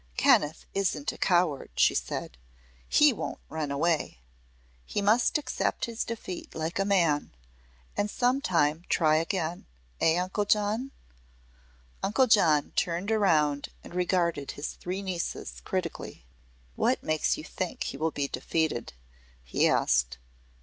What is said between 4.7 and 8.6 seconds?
He must accept his defeat like a man, and some